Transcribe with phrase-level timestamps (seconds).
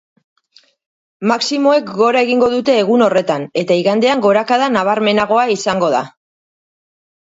[1.31, 6.07] Maximoek gora egingo dute egun horretan, eta igandean gorakada nabarmenagoa izango da.